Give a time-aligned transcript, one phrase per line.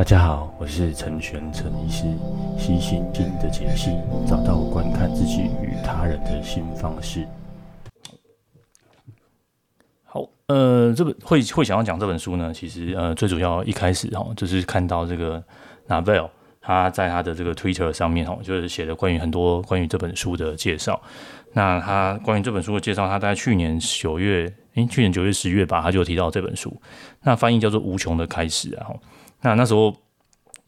[0.00, 2.04] 大家好，我是陈玄陈医师，
[2.58, 3.90] 悉心经的解析，
[4.26, 7.28] 找到观看自己与他人的新方式。
[10.04, 15.44] 好，呃，这本会会想要讲这本书呢，其实呃，最主要一开始哈，就是看到这个
[15.86, 16.30] Naval
[16.62, 20.98] 他在他的这个 Twitter 上面哈，就是写的关于很多关于这本书的介绍。
[21.52, 26.74] 那他关于这本书的介绍，他在去年九月，诶，去年九月十月吧，他就提到这本书。
[27.20, 28.86] 那翻译叫做《无穷的开始》啊。
[29.42, 29.94] 那那时候，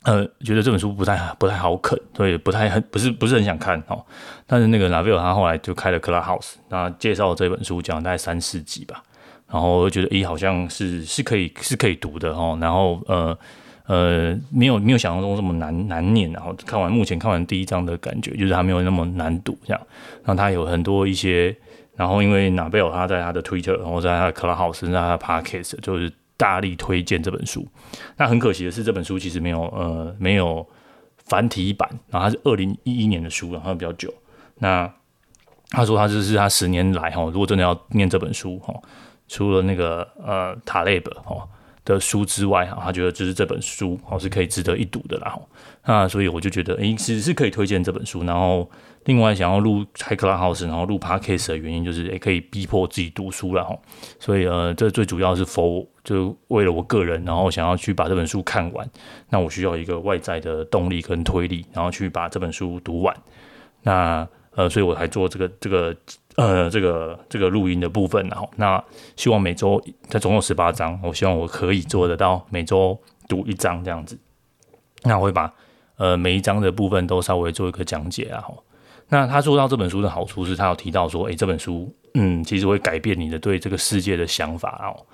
[0.04, 4.04] 呃，觉得这本书不太不太好啃，所以不太很不是不是很想看哦。
[4.46, 9.02] 但是那个 Naval 他后来就开了 Clubhouse，那介绍这本书讲了大概三四集吧，
[9.50, 12.58] 然后我就觉得，诶，好像是是可以是可以读的哦。
[12.60, 13.38] 然后呃
[13.86, 16.32] 呃，没有没有想象中这么难难念。
[16.32, 19.80] 然后看完目前看完第一章的感觉，就是它没有那么难读这样。
[20.24, 21.54] 然后它有很多一些，
[21.94, 26.10] 然后因为 Naval 他在他的 Twitter，然后在他的 Clubhouse，在他的 Podcast，就是。
[26.36, 27.66] 大力推荐这本书，
[28.16, 30.66] 那很可惜的是，这本书其实没有呃没有
[31.16, 34.12] 繁体版，然后它是二零一一年的书，然后比较久。
[34.58, 34.92] 那
[35.70, 38.74] 他说他就是他十年来哈，如果真的要念这本书哈，
[39.26, 41.48] 除了那个呃塔勒布哈
[41.84, 45.38] 的书之外哈，他觉得就是这本书哦是可以值得一读的啦。
[45.84, 48.70] 那所以我就觉得诶，其实是可以推荐这本书，然后。
[49.06, 53.76] 另外，想要录开 Clubhouse，然后录 Podcast 的原因就是，也可以逼迫自己读书了哈。
[54.20, 58.88] 所以，呃，这最主要是 for 就为了我个人，然后想要去把这本书看完。
[59.28, 63.12] 那我需要一个外在的动力跟推力，然后去把这本书读完。
[63.82, 64.24] 那，
[64.54, 65.92] 呃，所以我才做这个这个
[66.36, 68.26] 呃这个这个录音的部分。
[68.28, 68.82] 然后，那
[69.16, 74.18] 希望每周它总共十八章，我希望我可以做得到每周读一章这样子。
[75.02, 75.52] 那我会把
[75.96, 78.44] 呃每一章的部分都稍微做一个讲解啊。
[79.08, 85.04] 那他说到这本书的好处是，他有提到说，诶、欸，这本书，嗯，其实会改变你的对这个世界的想法哦。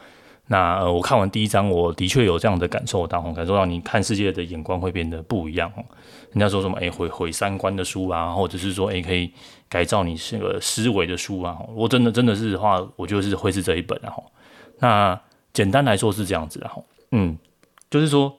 [0.49, 5.85] 那呃，我看完第一章，我的确有这样的感受到，感受到你看世界的眼光会变得不一样哦。
[6.33, 9.33] 人家说什么，诶、欸，毁毁三观的书啊，或者是说，诶、可以
[9.69, 11.59] 改造你这个思维的书啊。
[11.75, 14.13] 我真的真的是话，我就是会是这一本啊。
[14.81, 15.21] 那
[15.53, 16.83] 简单来说是这样子的哈，
[17.13, 17.39] 嗯，
[17.91, 18.35] 就是说。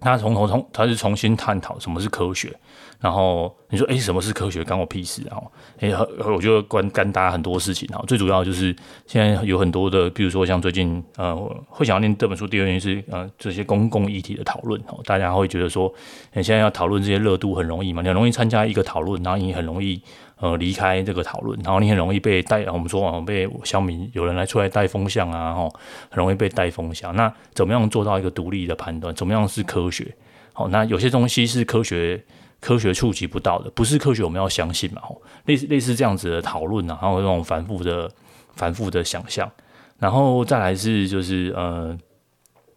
[0.00, 2.54] 他从头从他是重新探讨什么是科学，
[3.00, 4.64] 然后你说诶，什么是科学？
[4.64, 5.22] 关我屁事！
[5.28, 5.50] 然后
[5.80, 7.88] 诶，我觉得关干大家很多事情。
[7.90, 8.74] 然后最主要就是
[9.06, 11.34] 现在有很多的，比如说像最近呃，
[11.68, 14.80] 会想要念这本书，第二原因是呃这些公共议题的讨论。
[14.88, 15.92] 哦，大家会觉得说，
[16.32, 18.02] 你现在要讨论这些热度很容易嘛？
[18.02, 20.00] 你很容易参加一个讨论，然后你很容易。
[20.36, 25.72] 呃，离开这个讨论，然后你很容易被带，我们说啊，被乡民有人来出来带风向啊，吼，
[26.10, 27.14] 很容易被带风向。
[27.14, 29.14] 那怎么样做到一个独立的判断？
[29.14, 30.12] 怎么样是科学？
[30.52, 32.22] 好，那有些东西是科学，
[32.64, 35.02] 科学触及不到的，不是科学，我们要相信嘛，
[35.44, 38.10] 类似类似这样子的讨论啊，然后这种反复的、
[38.54, 39.50] 反复的想象，
[39.98, 41.96] 然后再来是就是呃。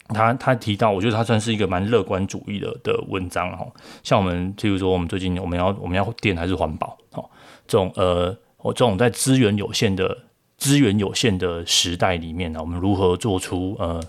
[0.10, 3.68] 他他提到，我觉得他算是一个蛮乐观主义的的文章哈。
[4.04, 6.98] 像我们，譬如说，我们最近我们要我们要电还是环保？
[7.12, 7.30] 哦，
[7.68, 10.18] 这种呃，我这种在资源有限的
[10.58, 14.02] 资源有限的时代里面呢，我们如何做出呃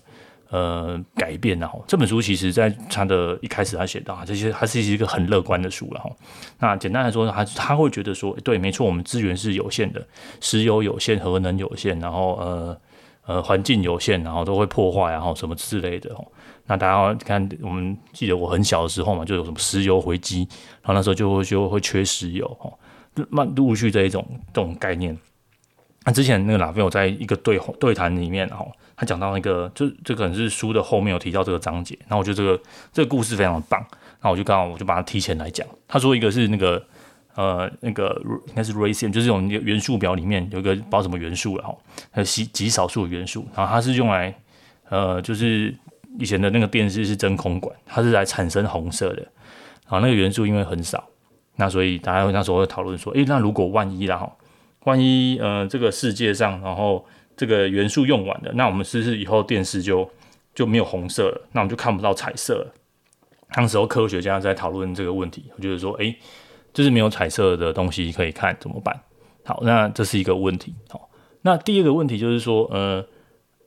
[0.50, 1.68] 呃改变呢？
[1.86, 6.10] 这本书其实在他的一开始他写到，这些它是一个很乐观的书了哈。
[6.58, 10.06] 那简单来说，他他会觉得说，对，没错，我们资源是有限的，
[10.40, 12.80] 石油有限，核能有限，然后呃。
[13.28, 16.10] 呃，环境有限，然后都会破坏，然后什么之类的。
[16.64, 20.48] 那大家看，我们记得我很小的时候嘛，就有什么石油危机，
[20.80, 22.72] 然后那时候就会就会缺石油，哈，
[23.28, 25.14] 慢陆续这一种这种概念。
[26.04, 28.66] 那之前那个拉斐尔在一个对对谈里面，哈，
[28.96, 32.60] 他讲到那个，就这可能是书的后面有提到这个章节，然后我觉得这个
[32.92, 33.84] 这个故事非常棒，
[34.22, 35.66] 那我就刚好我就把它提前来讲。
[35.86, 36.82] 他说一个是那个。
[37.34, 41.72] 呃，那个应该是 radium 就是这种元素表里面有一个不知道什么元素了哈，
[42.10, 44.34] 还有极极少数的元素，然后它是用来，
[44.88, 45.72] 呃，就是
[46.18, 49.22] 以前的那个电视是真空管，它是来产生红色的，
[49.88, 51.08] 然后那个元素因为很少，
[51.54, 54.32] 那所以大家那时候会讨论说，诶，那如果万一啦哈，
[54.84, 57.04] 万一呃这个世界上然后
[57.36, 60.10] 这个元素用完了，那我们是不是以后电视就
[60.54, 61.48] 就没有红色了？
[61.52, 62.74] 那我们就看不到彩色了。
[63.52, 66.16] 当时候科学家在讨论这个问题，我觉得说，诶。
[66.74, 69.00] 就是没有彩色的东西可以看，怎么办？
[69.42, 70.72] 好，那这是一个问题。
[70.90, 71.08] 好，
[71.42, 73.04] 那第二个问题就是说，呃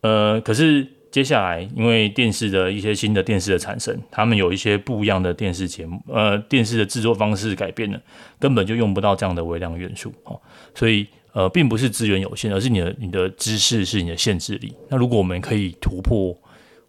[0.01, 8.01] 呃，可是接下来因为电视的一些新的电视的产生，他们有一些不一样的电视节目，呃，电视的制作方式改变了，
[8.39, 10.13] 根本就用不到这样的微量元素。
[10.23, 10.39] 哦，
[10.73, 14.73] 所以呃，并不是资源有限，而是你的你的知识是你的限制力。
[14.89, 16.35] 那如果我们可以突破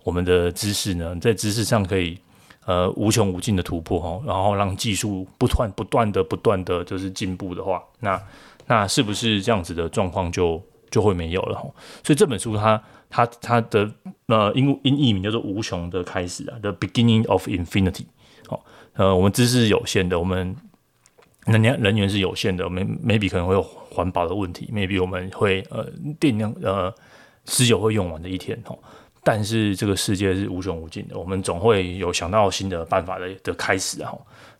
[0.04, 2.16] 我们的知识呢，在知识上可以。
[2.64, 8.22] 呃，无穷无尽的突破哈，然后让技术不断不断的不断的就是进步的话，那
[8.68, 11.56] 那是不是这样子的状况就就会没有了？
[12.04, 12.80] 所以这本书它
[13.10, 13.90] 它它的
[14.26, 18.04] 呃英英译名叫做无穷的开始啊，The Beginning of Infinity。
[18.48, 18.60] 哦，
[18.94, 20.54] 呃，我们知识是有限的，我们
[21.46, 25.84] 人家人员是有限的，我们 maybe 可能会有环保的问题，maybe 我们会呃
[26.20, 26.92] 电量呃
[27.46, 28.78] 持久会用完的一天哦。
[29.24, 34.12] 但是这个世界是无穷无尽的，我们总会有想到新的办法的的开始啊。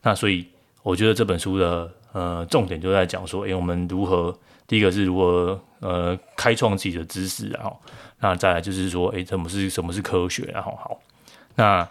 [0.02, 0.46] 那所以
[0.82, 4.32] 我觉得这本书的呃重点就在讲说，诶，我们如何
[4.72, 7.70] 第一个是如何呃开创自己的知识啊。
[8.20, 10.44] 那再来就是说，诶，什么是什么是科学？
[10.44, 10.98] 然后好，
[11.56, 11.86] 那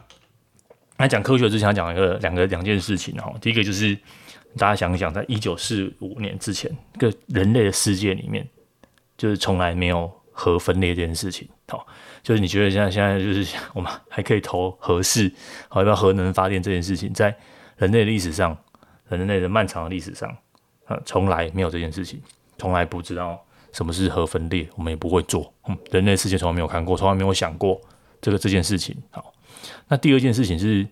[0.97, 3.31] 来讲科学之前讲一个两个两件事情哈。
[3.39, 3.95] 第一个就是
[4.57, 8.47] 大家想一想，在一九四五年之前，个人类的世界里面，
[9.15, 11.47] 就是从来没有核分裂这件事情。
[11.67, 11.85] 好，
[12.23, 15.31] 就是你觉得现在现在就是我们还可以投核试，
[15.69, 17.37] 好，要不要核能发电这件事情，在
[17.77, 18.57] 人类历史上，
[19.07, 20.35] 人类的漫长的历史上，
[20.87, 22.19] 呃，从来没有这件事情，
[22.61, 23.43] 从来不知道。
[23.73, 24.67] 什么是核分裂？
[24.75, 25.53] 我们也不会做。
[25.69, 27.79] 嗯，人类世界从来没有看过，从来没有想过
[28.19, 28.93] 这个这件事情。
[29.11, 29.33] 好，
[29.87, 30.85] 那第二件事情是，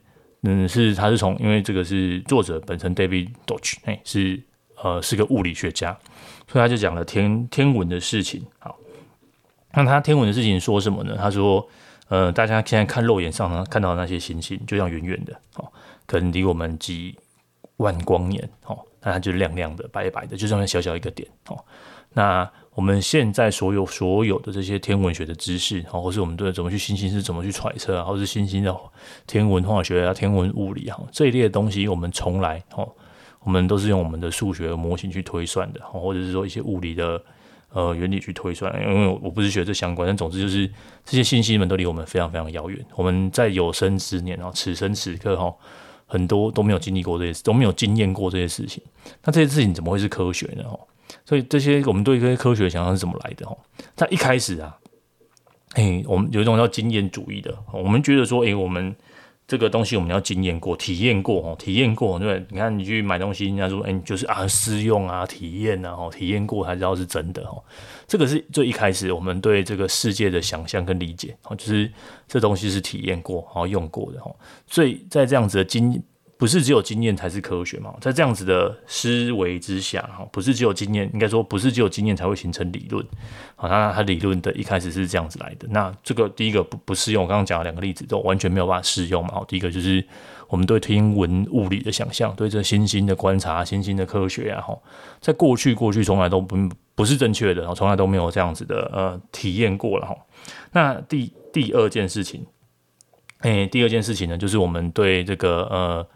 [0.44, 4.42] 嗯，是他是从，因为这个是作者本身 David Deutsch，哎，是
[4.82, 5.92] 呃是个物理学家，
[6.48, 8.46] 所以他就讲了天天文的事情。
[8.60, 8.78] 好，
[9.74, 11.18] 那他天文的事情说什么呢？
[11.18, 11.68] 他说，
[12.08, 15.70] 呃，大家现在看肉眼上呢看到的那些星星，就像远远的，哦，
[16.06, 17.20] 可能离我们几
[17.76, 21.58] 万光年，哦，那它就亮亮的、白白的，就这么小小一个点，哦，
[22.14, 22.50] 那。
[22.76, 28.74] 我们现在所有所有的这些天文学的知识，啊，或是我们对怎么去星星是怎么去揣测啊，或是星星的
[29.28, 32.88] 天文化学啊、天文物理啊这一类的东西，我们从来哦，
[33.42, 37.22] 我们都是用我们的数学模型去推算的，或者是说一些物理的
[37.74, 38.74] 呃原理去推算。
[38.82, 40.66] 因为我不是学这相关，但总之就是
[41.04, 42.80] 这些信息们都离我们非常非常遥远。
[42.96, 45.54] 我们在有生之年哦，此生此刻哈，
[46.10, 48.84] 很多都没有经历过这些事，都没有经验过这些事情。
[49.24, 50.64] 那这些事情怎么会是科学呢？
[51.26, 53.46] 所以这些我们对这些科学想象是怎么来的？
[53.46, 53.56] 哈，
[53.96, 54.78] 在一开始啊，
[55.74, 58.96] 哎，我们有一种叫经验主义的，我们觉得说，哎，我们
[59.50, 67.64] 这个东西我们要经验过、体验过，哦，体验过，对，你看你去买东西，人家说，哎，就是啊，试用啊，体验啊，哦，体验过才知道是真的，哦，
[68.08, 71.92] 这个是最一开始我们对这个世界的想象跟理解，哦，就是
[72.28, 74.36] 这东西是体验过、然后用过的，哦，
[74.68, 76.00] 所以在这样子的经。
[76.40, 77.94] 不是只有经验才是科学嘛？
[78.00, 83.06] 在这样子的思维之下，哈，不是只有经验，应该说不是只有经验才会形成理论。
[83.58, 85.68] 好，那它理论的一开始是这样子来的。
[85.70, 89.34] 那这个第一个不不适用，我刚刚讲了两个例子都完全没有办法适用嘛。
[89.34, 90.02] 好，第一个就是
[90.48, 94.80] 我们对天文物理的想象，对这星星的观察、星星的科学啊，哈，
[95.20, 96.56] 在过去过去从来都不
[96.96, 100.16] 不是正确的，然后从来都没有这样子的呃体验过了哈。
[100.72, 102.46] 那第第二件事情，
[103.40, 106.08] 哎、欸，第二件事情呢，就是我们对这个呃。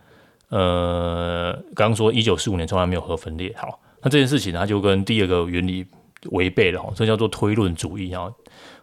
[0.54, 5.84] 呃，刚刚说一九四五年从来没有核分裂，好，那这件事情它就跟第二个原理
[6.30, 8.32] 违背了哈，这叫做推论主义哈。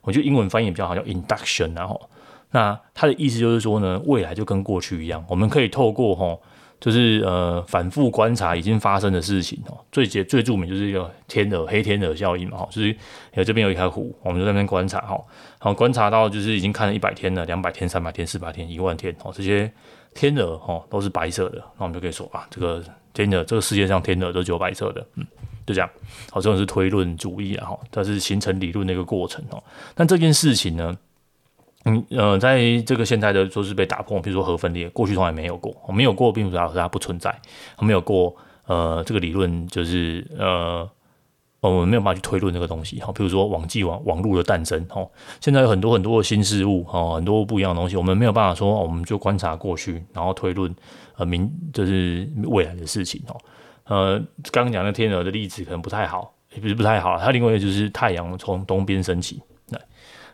[0.01, 2.11] 我觉得英文翻译比较好，叫 induction 然后，
[2.51, 6.37] 那它的意思就是说呢，未来就跟过去一样，我们可以透过哈，
[6.81, 12.97] 就是呃反复观察已经发生的事情哦，最最最著名就是一个天鹅黑天鹅效应嘛哈，就是
[13.35, 15.15] 有这边有一条湖，我们就在那边观察哈，
[15.61, 19.71] 然后观察到就是已经看了一百天了，两百天、三百天、四百天、一万天哦这些。
[20.15, 25.27] 天鹅哈都是白色的，那我们就可以说啊，这个天鹅，这个世界上天鹅都只有白色的，嗯，
[25.67, 25.89] 就这样。
[26.31, 29.63] 好，这种是推论主义啊，哈，它是形成理论的一个过程哦。
[29.95, 30.97] 但这件事情呢，
[31.85, 37.41] 嗯呃，在这个现在的说是被打破，比如说核分裂，过去从来没有过，没有过，并不代表它不存在，
[37.81, 38.35] 没有过，
[38.67, 40.89] 呃，这个理论就是呃。
[41.69, 45.07] 我们没有办法去推论这个东西哈，比如说网际网网络的诞生哈，
[45.43, 50.75] 现在有很多很多的新事物哈，很多不一样的东西，我们没有办法说，我们就观察过去，然后推论
[51.17, 53.37] 呃明就是未来的事情哦。
[53.85, 54.19] 呃，
[54.51, 59.79] 刚刚讲的天鹅的例子可能不太好，也不是不太好，它另外一个就是太阳从东边升起，那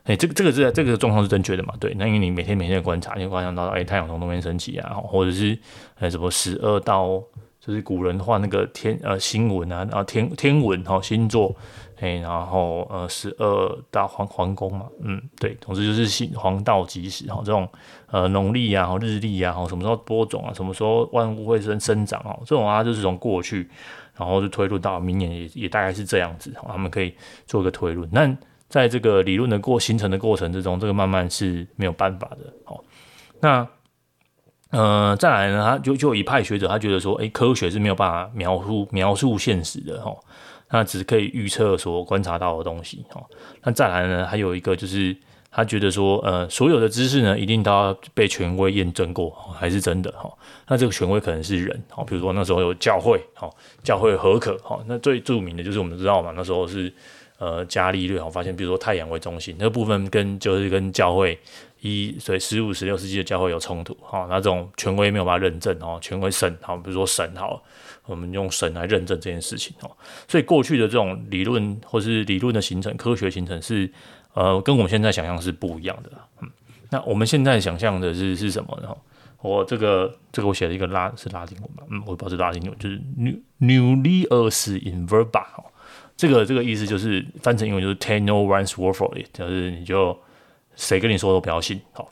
[0.05, 1.75] 哎，这个这个是这个状况是正确的嘛？
[1.81, 5.59] 对，那因为你每天每天的观察，你观察到哎，太阳从东边升起啊，或者是
[5.99, 7.21] 呃什么十二道。
[7.67, 11.53] 就是古人画那个天呃星文啊，啊天天文哈星座，
[11.99, 17.69] 哎，然后呃十二大皇皇宫嘛，嗯，对，总之就是星黄道吉时哈，这种
[18.09, 23.69] 呃农历啊、日历啊，什么时候播种啊，什么时候万物会生生长啊，这种啊就是从过去，
[24.15, 27.13] 然后就推论到明年也也大概是这样子，他们可以
[27.47, 28.09] 做一个推论。
[28.13, 28.33] 那
[28.69, 32.85] 在这个理论的过形成的过程之中，这个慢慢是没有办法的，好，
[33.41, 33.67] 那。
[34.71, 40.15] 呃，再来呢，他就就一派学者，他觉得说，诶，科学是没有办法描述描述现实的哈，
[40.71, 43.23] 那只可以预测所观察到的东西哈。
[43.63, 45.17] 那再来呢，还有一个就是
[45.53, 50.29] 他觉得说，呃，所有的知识呢，一定都要被权威验证过，还是真的哈。
[50.67, 53.55] 那这个权威可能是人，好，比如说那时候有教会，好，
[53.85, 56.93] 教会何可，哈，那最著名的就是我们知道嘛，那时候是
[57.39, 61.39] 呃伽利略，我发现比如说太阳为中心那部分跟就是跟教会
[61.81, 67.63] 一所以十五十六世纪的教会有冲突，哈，那这种权威没有办法认证，哦，权威神，好，比如说神，好，
[68.07, 69.91] 我们用神来认证这件事情，哦，
[70.27, 73.91] 所以过去的这种理论或是理论的形成，科学形成是
[74.35, 76.49] 呃跟我们现在想象是不一样的，嗯，
[76.91, 78.89] 那我们现在想象的是是什么呢？
[79.43, 85.45] 我这个这个我写了一个拉是拉丁文吧，嗯，我不知道是拉丁文，就是 new newly us in verba，
[86.17, 90.19] 这个这个意思就是翻成英文就是 take no one's word for it，就是你就
[90.77, 92.09] 谁跟你说都不要信，好，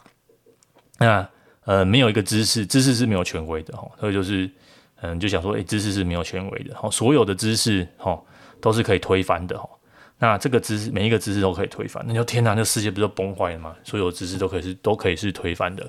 [0.98, 1.28] 那
[1.64, 4.50] 呃没有一个知识，知识是没有权威的哈，所以就是
[5.02, 8.20] 嗯就想说，哎，知识是没有权威的，好，所有的知识哈
[8.60, 9.68] 都是可以推翻的哈，
[10.18, 13.76] 那这个知识每一个知识都可以推翻，那就天哪，那世界不就崩坏了吗？
[13.84, 15.88] 所有知识都可以是都可以是推翻的。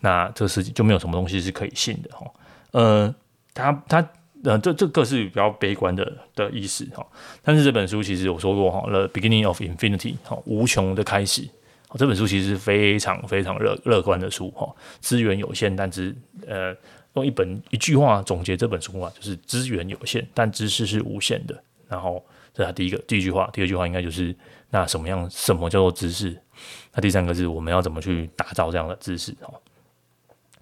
[0.00, 2.30] 那这个世界就没有什么东西是可以信的哈，
[2.72, 3.14] 呃，
[3.54, 4.06] 他他
[4.44, 7.06] 呃，这这个是比较悲观的的意思哈。
[7.42, 11.48] 但是这本书其实我说过哈，《The Beginning of Infinity》哈，无穷的开始。
[11.98, 14.74] 这本书其实是非常非常乐乐观的书哈。
[15.00, 16.14] 资源有限，但是
[16.46, 16.74] 呃，
[17.14, 21.62] 用一本一句话总结这本书啊，就是资源有限，但知识是无限的。
[21.88, 24.34] 然后这是他第一个第一句话，第二句话应该就是
[24.70, 26.36] 那什么样什么叫做知识？
[26.94, 29.52] 那第三个是我们要怎么去打造这样的知识哈。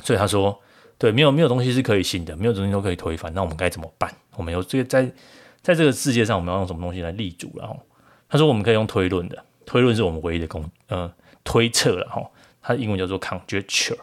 [0.01, 0.61] 所以他说，
[0.99, 3.33] 对，没有没有东西是可以信的，没有东西都可以推翻。
[3.33, 4.12] 那我们该怎么办？
[4.37, 5.05] 我们有这个在
[5.62, 7.53] 在这个世界上，我们要用什么东西来立足？
[7.57, 7.79] 然后
[8.29, 11.12] 他说，我们可以用推论的，推论是我们唯一的工，呃，
[11.44, 12.22] 推测了哈。
[12.61, 13.96] 它英文叫做 conjecture，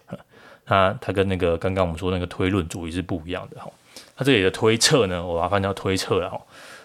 [0.65, 3.71] 它它跟那个刚刚我们说那个推论主义是不一样的哈。
[4.15, 6.39] 它这里的推测呢，我把它翻叫推测了哈。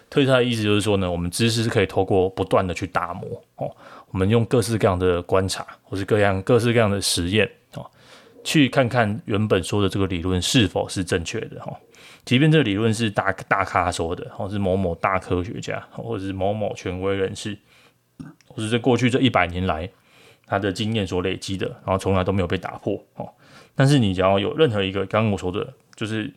[0.08, 3.74] 推测的意思就是说呢，我们知识是可以透过不断的去打磨哦，
[4.10, 7.84] 我们用各式各样的观察，或是各样各式各样的实验哦。
[8.44, 11.76] 去看看原本说的这个理论是否是正确的哈，
[12.24, 17.58] 即便这个理论是大大咖说的，或是某某大科学家，或者是某某权威人士，
[18.46, 19.90] 或者是过去这一百年来
[20.46, 23.28] 他的经验所累积的，然后从来都没有被打破哦。
[23.74, 26.32] 但是你只要有任何一个刚刚我说的，就是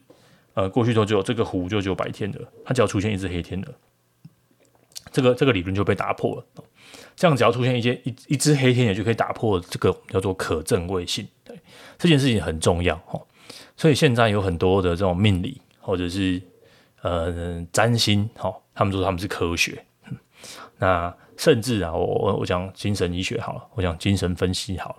[0.54, 3.74] 呃过去都只有这个湖就只有白天的，它只要出现一只黑天的，
[5.12, 6.46] 这个这个理论就被打破了。
[7.16, 11.28] 这样只要出现一些一一只黑天鹅就可以打破这个叫做可证伪性。
[11.44, 11.60] 对，
[11.98, 13.20] 这件事情很重要哈。
[13.76, 16.42] 所以现在有很多的这种命理或者是
[17.02, 19.84] 呃占星哈，他们说他们是科学。
[20.78, 24.96] 那甚至啊，我我我讲精神医学好了，我讲精神分析好了。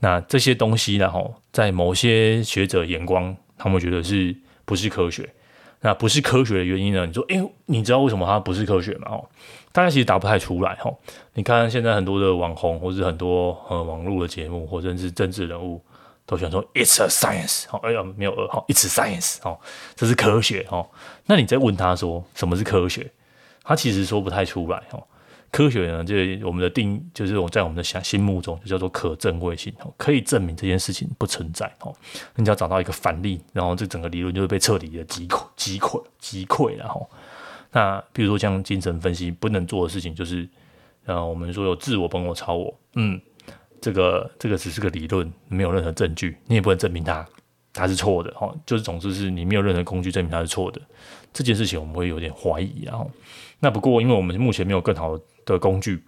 [0.00, 1.22] 那这些东西呢哈，
[1.52, 4.34] 在某些学者眼光，他们觉得是
[4.64, 5.28] 不是科学？
[5.80, 7.06] 那不是科学的原因呢？
[7.06, 9.08] 你说，诶，你知道为什么它不是科学吗？
[9.12, 9.28] 哦，
[9.70, 10.92] 大家其实答不太出来哈。
[11.34, 15.80] 你看现在很多的网红，或是很多呃网络的节目，或者是政治人物，
[16.26, 19.56] 都喜欢说 "It's a science"，哦，哎呀，没有呃，好，"It's a science"，哦，
[19.94, 20.88] 这是科学哦。
[21.26, 23.12] 那你再问他说什么是科学，
[23.62, 25.04] 他其实说不太出来哦。
[25.50, 31.94] 科学呢，就是我们的定，就是我在我们的想心目中就叫做可证伪性，可以证明这件事情不存在哦。
[32.36, 37.00] 你只要找到一个反例，然后这整个理论就会被彻底的击溃、 击溃、击溃了哈。
[37.72, 40.48] 那比如说像精神分析不能做的事情，就是
[41.06, 43.20] 呃，我们说有自我、本我、超我，嗯，
[43.80, 47.26] 这个这个只是个理论，没有任何证据，你也不能证明它
[47.72, 48.54] 它是错的哈。
[48.66, 50.80] 就是总之是你没有任何工具证明它是错的，
[51.32, 53.10] 这件事情我们会有点怀疑，然后
[53.60, 55.24] 那不过因为我们目前没有更好的。
[55.58, 56.04] 工具，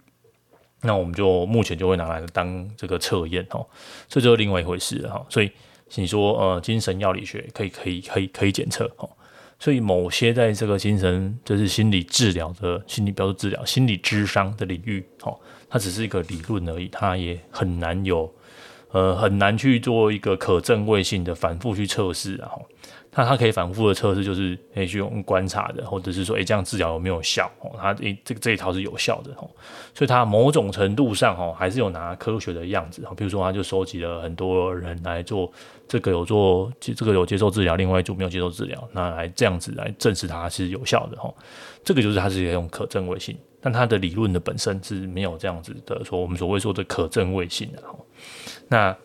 [0.83, 3.65] 那我们就目前就会拿来当这个测验哈，
[4.07, 5.25] 这就是另外一回事了哈。
[5.29, 5.49] 所以
[5.95, 9.09] 你说呃，精神药理学可以可以可以可以检测哈，
[9.57, 15.35] 所以某些在这个精神就是心理治疗的心理标志治疗、心理智商的领域哈，
[15.67, 18.31] 它只是一个理论而已，它也很难有
[18.91, 22.63] 呃很难去做一个可证伪性的反复去测试然后。
[23.13, 27.51] 那它可以反复的测试，就是可以去用观察的，或者是说，诶，这样治疗有没有效？
[27.59, 29.49] 哦，它诶，这个这一套是有效的，哦，
[29.93, 35.51] 所以它某种程度上，哦，还是有拿科学的样子哦，比如说，他就收集了很多人来做
[35.89, 41.33] 这个有做，这个有接受治疗，另外一组没有接受治疗，那来这样子来证实它是有效的，哈，
[41.83, 47.93] 这个就是它是用可证伪性，但它的理论的本身是没有这样子的，说我们所谓说的可证伪性的，哈，
[48.69, 48.97] 那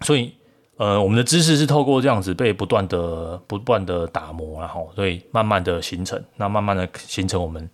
[0.00, 0.32] 所以。
[0.78, 7.70] 呃，我们的知识是透过这样子被不断的、不断的打磨，然后所以慢慢的形成，那慢慢的形成我们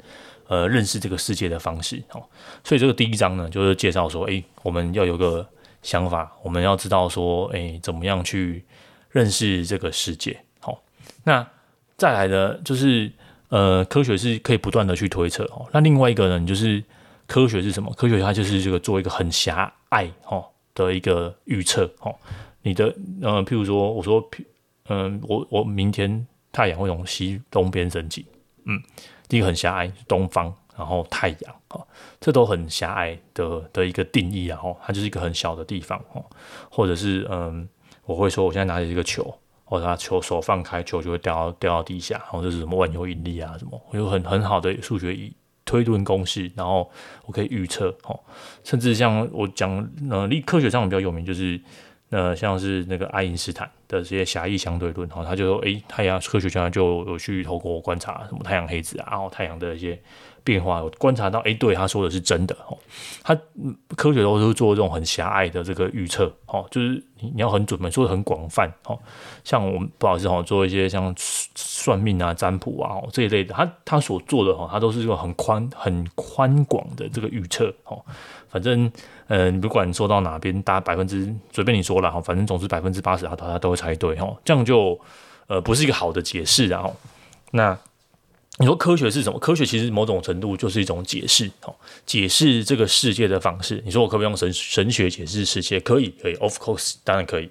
[0.49, 2.02] 呃认识这个世界的方式。
[2.12, 2.23] 哦，
[2.64, 5.47] 所以这个第一章呢，就是介绍说，诶，我们要有个
[5.81, 8.64] 想法，我们要知道说，诶，怎么样去
[9.11, 10.38] 认识这个世界。
[10.61, 10.83] 好，
[11.23, 11.47] 那
[11.97, 13.11] 再来的就是
[13.49, 15.45] 呃，科学是可以不断的去推测。
[15.45, 16.83] 哦，那另外一个呢，就是
[17.28, 17.90] 科学是什么？
[17.95, 21.90] 科学它就是这个做一个很狭隘哦的一个预测。
[22.00, 22.14] 哦。
[22.62, 22.87] 你的
[23.23, 24.29] 呃，譬如说，我说，
[24.88, 28.27] 嗯、我我明天太阳会从西东边升起，
[28.65, 28.83] 嗯，
[29.29, 31.87] 第一个很狭隘，东方，然后太阳哈，
[32.21, 36.23] 这都很狭隘的的一个定义啊，它就是一个很小的地方哈，
[36.71, 37.69] 或者是嗯，
[38.05, 39.33] 我会说我现在拿着一个球，
[39.65, 45.17] 或者他球手放开，球就会掉到掉到地下，然后这是什么万有引力啊什么，我有很很好的数学
[45.65, 46.91] 推论公式，然后
[47.27, 48.19] 我可以预测哈，
[48.65, 51.61] 甚至像我讲呃，力科学上比较有名就是。
[52.11, 60.00] 那像是那个爱因斯坦的这些狭义相对论，哈，他就说，诶，太阳科学家就有去透过观察什么太阳黑子啊，然后太阳的一些
[60.43, 62.75] 变化，我观察到，诶，对，他说的是真的，哈，
[63.23, 63.38] 他
[63.95, 68.99] 科学都是做这种很狭隘的这个预测，哈，就是你要很准确，说的很广泛，哈，
[69.45, 77.99] 像我们不好意思，哈，做一些像算命啊、占卜啊这一类的，他他所做的，哈，他都是这种很宽、很宽广的这个预测，哈。
[78.50, 78.90] 反正，
[79.28, 84.99] 嗯，不管说到哪边，大家百分之随便你说了哈，反正总之百分之八十，他他都会猜对哈，这样就
[85.47, 86.88] 呃不是一个好的解释啊，
[87.52, 87.78] 那
[88.59, 89.38] 你说科学是什么？
[89.38, 91.73] 科学其实某种程度就是一种解释哦，
[92.05, 93.81] 解释这个世界的方式。
[93.85, 95.78] 你说我可不可以用神神学解释世界？
[95.78, 97.49] 可以，可以，of course，当然可以。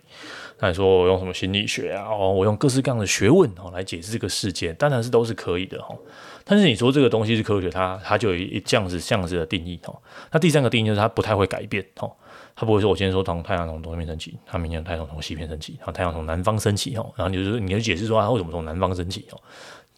[0.59, 2.05] 那你说我用什么心理学啊？
[2.09, 5.95] 哦，我用各式各样的学问哦来解释这个世界，当然是都是可以的哈。
[6.43, 9.95] 但是你说这个东西是科学，它它就有一这样子这样子的定义哦。
[10.31, 12.11] 那第三个定义就是它不太会改变哦，
[12.55, 19.39] 它不会说我今天说从太阳从东边升起，它明天太阳从西边升起，然后太阳从南方升起哦，然后你就说你就解释说它为什么从南方升起哦，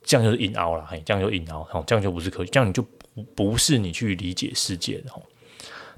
[0.04, 5.22] 这样就是硬凹了，这样就硬凹，这样就不是科学，这样你就不不是你去理解世界的哈。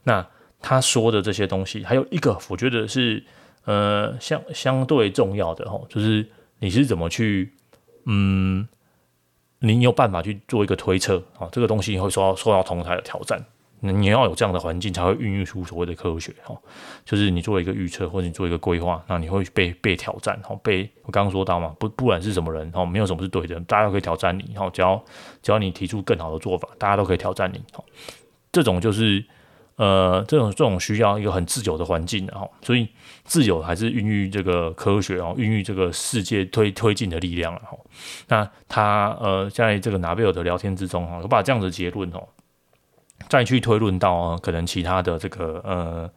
[0.04, 0.28] 那
[0.60, 3.24] 他说的这些东西，还有一个我觉得是
[3.66, 6.28] 呃相相对重要的哈，就是
[6.60, 7.54] 你是怎么去
[8.06, 8.68] 嗯。
[9.64, 11.48] 你有办法去做一个推测啊？
[11.52, 13.40] 这个东西会受到受到同台的挑战，
[13.80, 16.60] 你要有这样的环境才会孕育出所谓的科学哈。
[17.06, 20.60] 就是你做一个预测或者你做一个规划，那你会被被挑战哈。
[20.64, 24.68] 被我刚刚说到嘛，不不管是什么人哈，没有什么是对的，大家都可以挑战你哈。
[24.72, 25.00] 只要
[25.44, 27.84] 只要你提出更好的做法，大家都可以挑战你哈。
[28.52, 29.24] 这种就是。
[29.82, 32.88] 呃，这种这种需要一个很自由的环境，然，所以
[33.24, 37.84] 自由还是孕育这个科学，然后孕育这个世界推推进的力量，然后，
[38.28, 42.22] 那他呃，在这个拿贝尔的聊天之中，哈，我把这样的结论哦，
[43.28, 46.08] 再去推论到可能其他的这个呃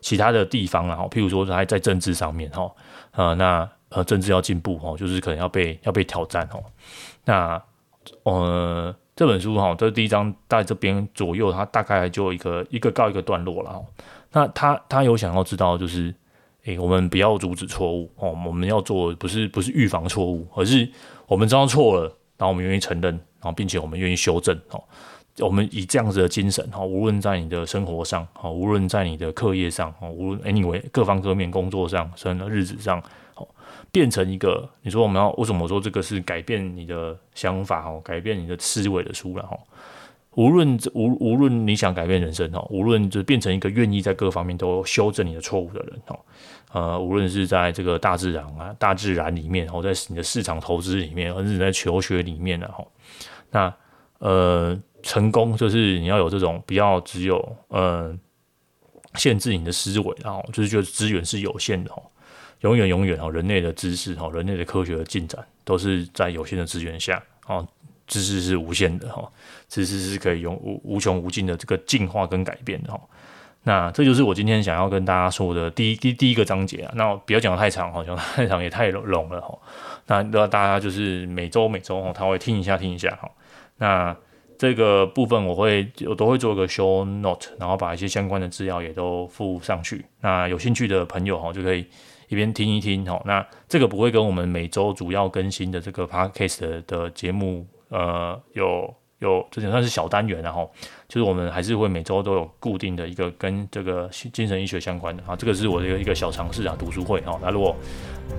[0.00, 2.72] 其他的地方，然后，譬如说还在政治上面，哈，
[3.16, 6.62] 呃，那呃政治要进步，哦，就是可能要被要被挑战，哦，
[7.24, 7.60] 那
[8.22, 8.94] 呃。
[9.18, 13.84] 这本书哈，这第一章在这边左右，它大概就一个一个告一个段落了。
[14.30, 16.14] 那他他有想要知道，就是
[16.66, 20.88] 诶，我们不要阻止错误哦，我们要做不是不是预防错误，而是
[21.26, 22.02] 我们知道错了，
[22.36, 24.80] 然后我们愿意承认，然后并且我们愿意修正哦。
[25.40, 33.02] 我们以这样子的精神哈，无论在你的生活上哈，无论在你的课业上哈，无论 anyway 各方各面工作上，甚至日子上。
[33.92, 39.58] 变成一个，你说我们要为什么说这个是改变你的想法哦，改变你的思维的书了哈。
[40.32, 46.18] 无论无无论你想改变人生哈，无论就变成一个愿意在各方面都修正你的错误的人哈。
[46.72, 52.86] 呃，无论是在这个大自然啊，大自然里面，或在你的市场投资里面，或者是在求学里面的哈。
[53.50, 53.74] 那
[54.18, 58.16] 呃，成功就是你要有这种不要只有呃
[59.14, 62.00] 限制你的思维，然后就是觉得资源是有限的哈。
[62.60, 67.66] 永远永远哦，人类的知识哈，人类的科学的进展都是在有限的资源下哦，
[68.06, 69.30] 知识是无限的哈，
[69.68, 73.00] 知识是可以用无无穷无尽的这个进化跟改变的哈。
[73.62, 76.92] 那这就是我今天想要跟大家说的第一第第一个章节啊。
[76.96, 79.58] 那不要讲太长哈，讲太长也太笼了哈。
[80.06, 83.30] 那那大家就是每周每周哦，他会听一下听一下哈。
[83.76, 84.16] 那
[84.58, 90.04] 这个部分我会我都会做一个 show note，然后把一些相关的资料也都附上去。
[90.22, 91.86] 那有兴趣的朋友哈就可以。
[92.28, 100.70] 一边听一听哦，那这个不会跟我们每周主要更新的这个 podcast 的的节目，呃，有有这点算是小单元然后，
[101.08, 107.74] 就是我们还是会每周都有固定的一个跟这个精神医学相关的啊，这个是我的一个小尝试啊，读书会哦，那如果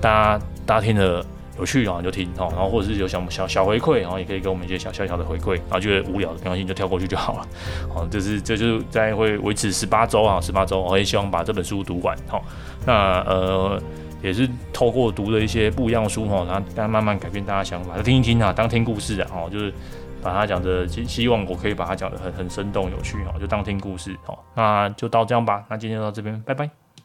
[0.00, 1.24] 大家大家听了
[1.58, 7.46] 有趣啊，就听哈，然后或者是有小小小回馈，然后也可以给我们一些小小小的回馈，然后觉得无聊的没关系，就跳过去就好了，
[7.92, 12.40] 好，就是这就是在会维持十八周啊，十八周，我也希望把这本书读完哈。
[12.86, 13.82] 那呃，
[14.22, 19.72] 也是透过读了一些不一样的书哈，然后大家慢慢改变大家想法，就听一听啊，当听故事啊，哦，就是
[20.22, 26.79] 把它讲的，希希望我可以把它讲的很很生动有趣哈，就当听故事，好，那就到这样吧，那今天就到这边，拜拜。